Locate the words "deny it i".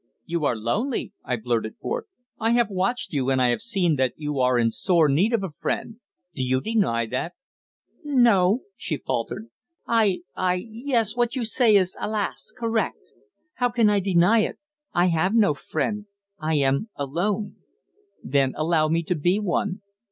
13.99-15.09